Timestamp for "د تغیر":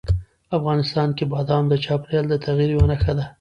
2.29-2.69